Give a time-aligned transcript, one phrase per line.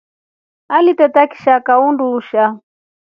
[0.77, 2.43] Aliteta kishaka undusha.